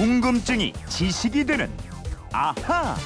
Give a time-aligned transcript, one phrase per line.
[0.00, 1.70] 궁금증이 지식이 되는
[2.32, 2.96] 아하.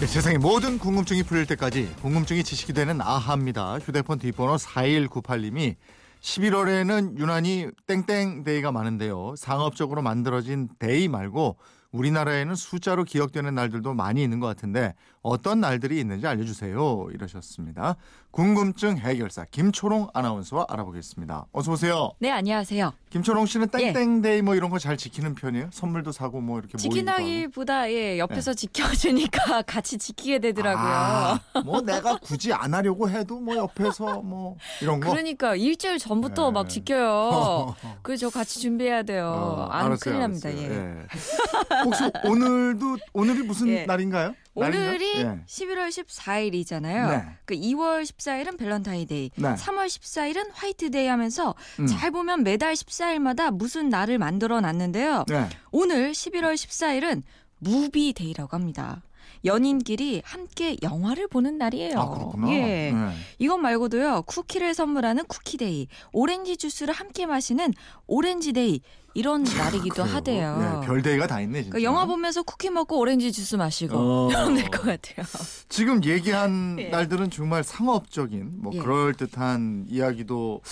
[0.00, 3.78] 네, 세상의 모든 궁금증이 풀릴 때까지 궁금증이 지식이 되는 아하입니다.
[3.78, 5.76] 휴대폰 뒷번호 4198님이
[6.20, 9.36] 11월에는 유난히 땡땡 day가 많은데요.
[9.36, 11.56] 상업적으로 만들어진 day 말고
[11.92, 17.10] 우리나라에는 숫자로 기억되는 날들도 많이 있는 것 같은데 어떤 날들이 있는지 알려주세요.
[17.12, 17.94] 이러셨습니다.
[18.32, 21.46] 궁금증 해결사 김초롱 아나운서와 알아보겠습니다.
[21.52, 22.12] 어서 오세요.
[22.18, 22.94] 네, 안녕하세요.
[23.10, 23.92] 김초롱 씨는 예.
[23.92, 25.68] 땡땡 day 뭐 이런 거 잘 지키는 편이에요?
[25.70, 26.78] 선물도 사고 뭐 이렇게.
[26.78, 30.92] 지킨다기보다 예, 옆에서 지켜주니까 같이 지키게 되더라고요.
[30.92, 35.10] 아, 뭐 내가 굳이 안 하려고 해도 뭐 옆에서 뭐 이런 거.
[35.10, 36.52] 그러니까 일주일 전부터 네.
[36.52, 37.76] 막 지켜요.
[38.02, 39.26] 그래서 저 같이 준비해야 돼요.
[39.28, 40.48] 어, 안 알았어요, 큰일 납니다.
[40.48, 40.72] 알았어요.
[40.72, 40.74] 예.
[41.02, 41.82] 예.
[41.84, 43.84] 혹시 오늘도 오늘이 무슨 예.
[43.84, 44.34] 날인가요?
[44.54, 45.44] 오늘이 날인가?
[45.46, 47.08] 11월 14일이잖아요.
[47.10, 47.24] 네.
[47.44, 49.54] 그 2월 14일 은 밸런타인데이, 네.
[49.54, 51.86] 3월 14일은 화이트데이 하면서 음.
[51.86, 55.24] 잘 보면 매달 14일마다 무슨 날을 만들어 놨는데요.
[55.28, 55.48] 네.
[55.70, 57.22] 오늘 11월 14일은
[57.58, 59.02] movie day라고 합니다.
[59.44, 61.98] 연인끼리 함께 영화를 보는 날이에요.
[61.98, 62.48] 아 그렇구나.
[62.52, 62.92] 예.
[62.92, 63.12] 네.
[63.38, 64.22] 이것 말고도요.
[64.22, 67.72] 쿠키를 선물하는 쿠키 day, 오렌지 주스를 함께 마시는
[68.06, 68.80] 오렌지 day
[69.14, 70.16] 이런 날이기도 그래요.
[70.16, 70.80] 하대요.
[70.80, 71.64] 네, 별 day가 다 있네.
[71.64, 74.28] 그러니까 영화 보면서 쿠키 먹고 오렌지 주스 마시고 어.
[74.32, 75.26] 이러면 될것 같아요.
[75.68, 76.88] 지금 얘기한 예.
[76.88, 78.78] 날들은 정말 상업적인 뭐 예.
[78.78, 80.62] 그럴 듯한 이야기도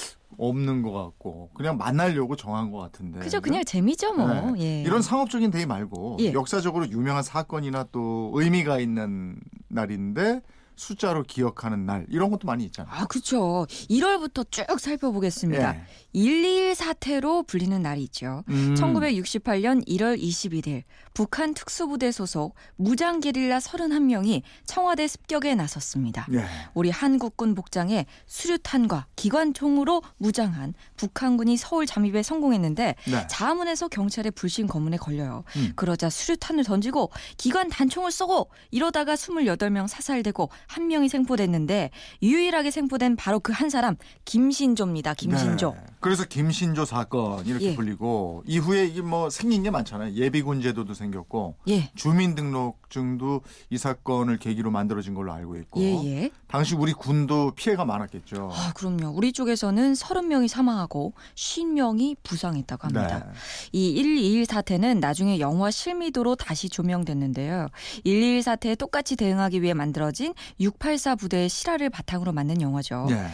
[0.41, 3.21] 없는 것 같고 그냥 만나려고 정한 것 같은데.
[3.21, 3.41] 그죠?
[3.41, 4.53] 그냥 재미죠 뭐.
[4.53, 4.63] 네.
[4.63, 4.83] 예.
[4.83, 6.33] 이런 상업적인 day 말고 예.
[6.33, 9.39] 역사적으로 유명한 사건이나 또 의미가 있는
[9.69, 10.41] 날인데
[10.81, 12.93] 숫자로 기억하는 날 이런 것도 많이 있잖아요.
[12.95, 13.67] 아, 그렇죠.
[13.91, 15.77] 1월부터 쭉 살펴보겠습니다.
[15.77, 15.85] 예.
[16.15, 18.43] 121 사태로 불리는 날이 있죠.
[18.49, 18.75] 음.
[18.75, 26.27] 1968년 1월 21일 북한 특수부대 소속 무장 게릴라 31명이 청와대 습격에 나섰습니다.
[26.33, 26.47] 예.
[26.73, 33.27] 우리 한국군 복장에 수류탄과 기관총으로 무장한 북한군이 서울 잠입에 성공했는데 네.
[33.29, 35.45] 자문에서 경찰의 불신 검문에 걸려요.
[35.57, 35.73] 음.
[35.77, 41.91] 그러자 수류탄을 던지고 기관 단총을 쏘고 이러다가 28명 사살되고 한 명이 생포됐는데
[42.23, 45.13] 유일하게 생포된 바로 그 한 사람 김신조입니다.
[45.13, 45.75] 김신조.
[45.77, 45.87] 네.
[46.01, 47.77] 그래서 김신조 사건 이렇게 예.
[47.77, 50.15] 불리고 이후에 이게 뭐 생긴 게 많잖아요.
[50.15, 51.91] 예비군 제도도 생겼고 예.
[51.95, 56.31] 주민등록증도 이 사건을 계기로 만들어진 걸로 알고 있고 예, 예.
[56.49, 58.51] 당시 우리 군도 피해가 많았겠죠.
[58.51, 59.11] 아, 그럼요.
[59.15, 63.27] 우리 쪽에서는 30명이 사망하고 50명이 부상했다고 합니다.
[63.73, 63.79] 네.
[63.79, 67.69] 이121 사태는 나중에 영화 실미도로 다시 조명됐는데요.
[68.05, 73.07] 121 사태에 똑같이 대응하기 위해 만들어진 684 부대의 실화를 바탕으로 만든 영화죠.
[73.09, 73.27] 네.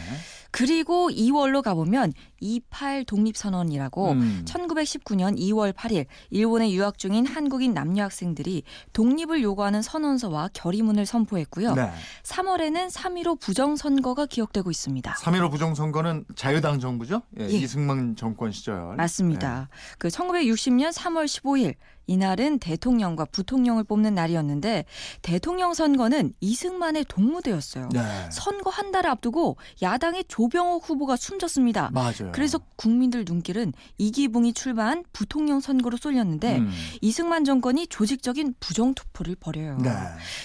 [0.51, 4.45] 그리고 2월로 가보면 28 독립선언이라고 음.
[4.45, 11.75] 1919년 2월 8일 일본에 유학 중인 한국인 남녀 학생들이 독립을 요구하는 선언서와 결의문을 선포했고요.
[11.75, 11.91] 네.
[12.23, 15.13] 3월에는 3.15 부정선거가 기억되고 있습니다.
[15.13, 17.21] 3.15 부정선거는 자유당 정부죠?
[17.39, 17.49] 예, 예.
[17.49, 18.95] 이승만 정권 시절.
[18.95, 19.69] 맞습니다.
[19.97, 21.75] 그 1960년 3월 15일
[22.07, 24.85] 이날은 대통령과 부통령을 뽑는 날이었는데
[25.21, 27.89] 대통령 선거는 이승만의 동무대였어요.
[27.93, 28.01] 네.
[28.31, 31.91] 선거 한 달을 앞두고 야당의 조병옥 후보가 숨졌습니다.
[31.93, 32.31] 맞아요.
[32.31, 36.71] 그래서 국민들 눈길은 이기붕이 출마한 부통령 선거로 쏠렸는데 음.
[37.01, 39.77] 이승만 정권이 조직적인 부정 투표를 벌여요.
[39.79, 39.91] 네.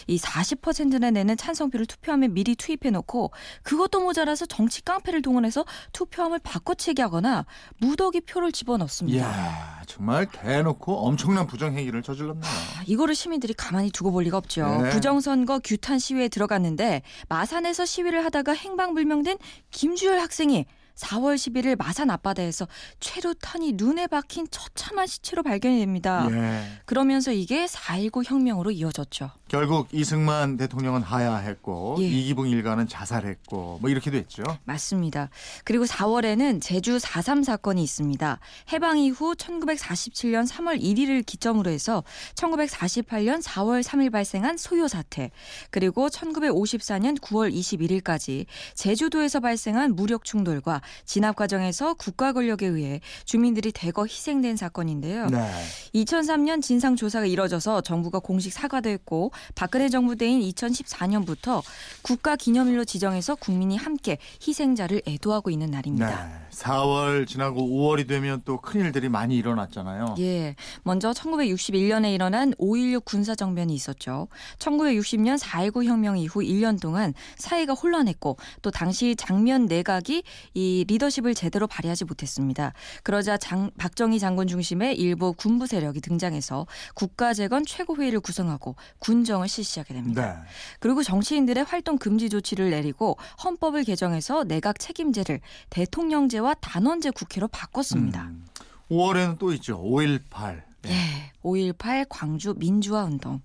[0.08, 3.30] 이 40%나 되는 찬성표를 투표함에 미리 투입해 놓고
[3.62, 7.46] 그것도 모자라서 정치 깡패를 동원해서 투표함을 바꿔치기 하거나
[7.78, 9.18] 무더기 표를 집어넣습니다.
[9.18, 12.42] 이야, 정말 대놓고 엄청난 부정 행위를 저질렀네요.
[12.42, 14.66] 아, 이거를 시민들이 가만히 두고 볼 리가 없죠.
[14.84, 14.88] 네.
[14.88, 19.36] 부정선거 규탄 시위에 들어갔는데 마산에서 시위를 하다가 행방불명된
[19.70, 20.64] 김주열 학생이
[20.96, 22.68] 4월 11일 마산 앞바다에서
[23.00, 26.28] 최루탄이 눈에 박힌 처참한 시체로 발견이 됩니다.
[26.30, 26.64] 예.
[26.84, 29.30] 그러면서 이게 4.19 혁명으로 이어졌죠.
[29.48, 32.04] 결국 이승만 대통령은 하야했고 예.
[32.04, 34.42] 이기붕 일가는 자살했고 뭐 이렇게 됐죠.
[34.64, 35.30] 맞습니다.
[35.64, 38.38] 그리고 4월에는 제주 4.3 사건이 있습니다.
[38.72, 42.04] 해방 이후 1947년 3월 1일을 기점으로 해서
[42.34, 45.30] 1948년 4월 3일 발생한 소요 사태,
[45.70, 54.06] 그리고 1954년 9월 21일까지 제주도에서 발생한 무력 충돌과 진압 과정에서 국가 권력에 의해 주민들이 대거
[54.06, 55.26] 희생된 사건인데요.
[55.26, 55.50] 네.
[55.94, 61.62] 2003년 진상 조사가 이뤄져서 정부가 공식 사과도 했고 박근혜 정부 때인 2014년부터
[62.02, 66.26] 국가 기념일로 지정해서 국민이 함께 희생자를 애도하고 있는 날입니다.
[66.26, 66.42] 네.
[66.52, 70.16] 4월 지나고 5월이 되면 또 큰일들이 많이 일어났잖아요.
[70.18, 70.54] 예.
[70.82, 74.28] 먼저 1961년에 일어난 5.16 군사정변이 있었죠.
[74.58, 80.22] 1960년 4.19 혁명 이후 1년 동안 사회가 혼란했고 또 당시 장면 내각이
[80.54, 82.72] 이 리더십을 제대로 발휘하지 못했습니다.
[83.02, 90.42] 그러자 장, 박정희 장군 중심의 일부 군부 세력이 등장해서 국가재건 최고회의를 구성하고 군정을 실시하게 됩니다.
[90.42, 90.48] 네.
[90.80, 95.40] 그리고 정치인들의 활동 금지 조치를 내리고 헌법을 개정해서 내각 책임제를
[95.70, 98.22] 대통령제와 단원제 국회로 바꿨습니다.
[98.24, 98.44] 음.
[98.90, 99.82] 5월에는 또 있죠.
[99.82, 100.62] 5.18.
[100.86, 101.31] 예.
[101.42, 103.40] 5.18 광주 민주화 운동.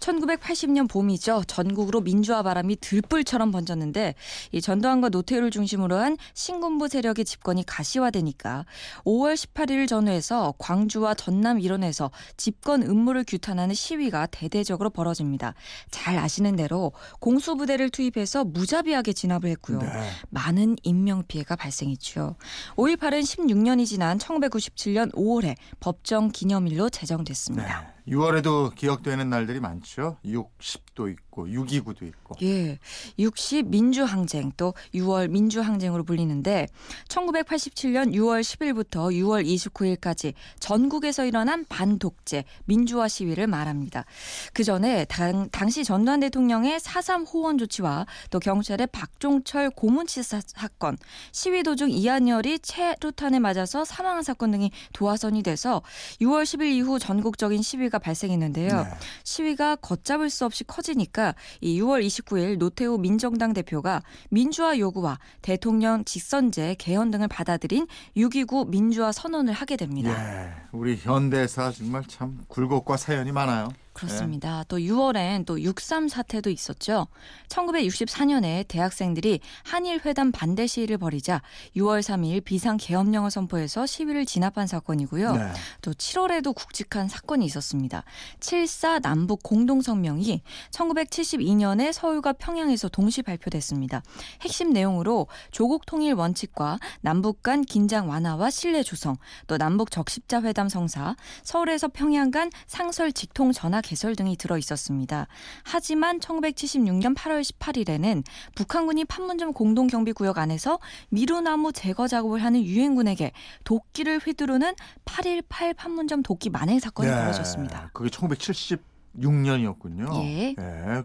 [0.00, 1.44] 1980년 봄이죠.
[1.46, 4.14] 전국으로 민주화 바람이 들불처럼 번졌는데
[4.52, 8.64] 이 전두환과 노태우를 중심으로 한 신군부 세력의 집권이 가시화되니까
[9.04, 15.54] 5월 18일 전후에서 광주와 전남 일원에서 집권 음모를 규탄하는 시위가 대대적으로 벌어집니다.
[15.90, 19.80] 잘 아시는 대로 공수부대를 투입해서 무자비하게 진압을 했고요.
[19.80, 20.10] 네.
[20.30, 22.36] 많은 인명 피해가 발생했죠.
[22.76, 27.29] 5.18은 16년이 지난 1997년 5월에 법정 기념일로 제정됐습니다.
[27.62, 27.86] 네.
[28.10, 30.16] 6월에도 기억되는 날들이 많죠.
[30.24, 32.34] 60도 있고 6.29도 있고.
[32.42, 32.78] 예,
[33.18, 36.66] 60 민주항쟁 또 6월 민주항쟁으로 불리는데
[37.08, 44.04] 1987년 6월 10일부터 6월 29일까지 전국에서 일어난 반독재 민주화 시위를 말합니다.
[44.52, 50.96] 그 전에 당, 당시 전두환 대통령의 4.3 호원 조치와 또 경찰의 박종철 고문치 사 사건,
[51.32, 55.82] 시위 도중 이한열이 체루탄에 맞아서 사망한 사건 등이 도화선이 돼서
[56.20, 58.68] 6월 10일 이후 전국적인 시위가 발생했는데요.
[58.68, 58.90] 네.
[59.24, 66.76] 시위가 걷잡을 수 없이 커지니까 이 6월 29일 노태우 민정당 대표가 민주화 요구와 대통령 직선제
[66.78, 67.86] 개헌 등을 받아들인
[68.16, 70.10] 6.29 민주화 선언을 하게 됩니다.
[70.10, 73.68] 예, 우리 현대사 정말 참 굴곡과 사연이 많아요.
[74.00, 74.64] 그렇습니다.
[74.68, 77.06] 또 6월엔 또 6.3 사태도 있었죠.
[77.48, 81.42] 1964년에 대학생들이 한일 회담 반대 시위를 벌이자
[81.76, 85.32] 6월 3일 비상 계엄령을 선포해서 시위를 진압한 사건이고요.
[85.32, 85.52] 네.
[85.82, 88.04] 또 7월에도 굵직한 사건이 있었습니다.
[88.40, 94.02] 7.4 남북 공동성명이 1972년에 서울과 평양에서 동시 발표됐습니다.
[94.40, 100.68] 핵심 내용으로 조국 통일 원칙과 남북 간 긴장 완화와 신뢰 조성, 또 남북 적십자 회담
[100.68, 105.26] 성사, 서울에서 평양 간 상설 직통 전화 개설 등이 들어 있었습니다.
[105.64, 108.22] 하지만 1976년 8월 18일에는
[108.54, 110.78] 북한군이 판문점 공동경비구역 안에서
[111.08, 113.32] 미루나무 제거 작업을 하는 유엔군에게
[113.64, 117.90] 도끼를 휘두르는 8.18 판문점 도끼 만행 사건이 네, 벌어졌습니다.
[117.92, 120.22] 그게 1976년이었군요.
[120.22, 120.54] 예.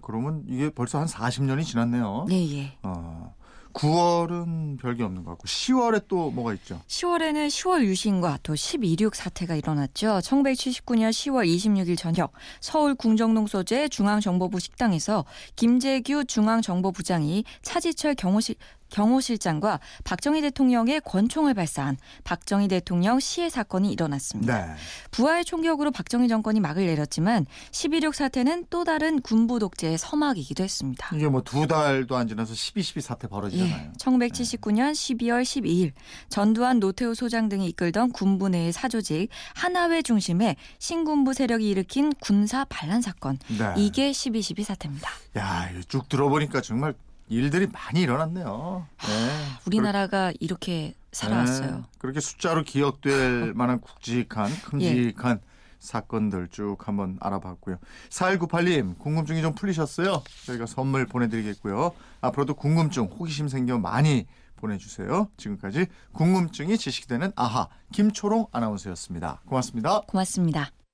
[0.04, 2.28] 그러면 이게 벌써 한 40년이 지났네요.
[2.30, 2.78] 네, 예.
[2.84, 3.34] 어,
[3.75, 6.81] 9월은 별게 없는 것 같고 10월에 또 뭐가 있죠?
[6.88, 10.19] 10월에는 10월 유신과 또 12.6 사태가 일어났죠.
[10.24, 12.31] 1979년 10월 26일 저녁
[12.62, 15.25] 서울 궁정동 소재 중앙정보부 식당에서
[15.57, 18.56] 김재규 중앙정보부장이 차지철 경호실
[18.90, 24.66] 경호 실장과 박정희 대통령의 권총을 발사한 박정희 대통령 시해 사건이 일어났습니다.
[24.68, 24.74] 네.
[25.12, 31.16] 부하의 총격으로 박정희 정권이 막을 내렸지만 12.6 사태는 또 다른 군부 독재의 서막이기도 했습니다.
[31.16, 33.76] 이게 뭐 두 달도 안 지나서 12.12 사태 벌어지잖아요.
[33.76, 35.92] 예, 1979년 12월 12일
[36.30, 43.02] 전두환 노태우 소장 등이 이끌던 군부 내의 사조직 하나회 중심의 신군부 세력이 일으킨 군사 반란
[43.02, 43.38] 사건.
[43.58, 43.74] 네.
[43.78, 45.10] 이게 12.12 사태입니다.
[45.38, 46.94] 야, 쭉 들어보니까 정말
[47.27, 48.86] 일들이 많이 일어났네요.
[49.00, 49.30] 네.
[49.66, 51.75] 우리나라가 이렇게 살아왔어요.
[51.77, 55.39] 네, 그렇게 숫자로 기억될 만한 굵직한 큼직한
[55.80, 57.77] 사건들 쭉 한번 알아봤고요.
[58.10, 60.24] 4198님 궁금증이 좀 풀리셨어요?
[60.45, 61.94] 저희가 선물 보내드리겠고요.
[62.22, 64.25] 앞으로도 궁금증 호기심 생기면 많이
[64.56, 65.30] 보내주세요.
[65.38, 69.42] 지금까지 궁금증이 지식되는 아하 김초롱 아나운서였습니다.
[69.45, 70.01] 고맙습니다.
[70.07, 70.85] 고맙습니다.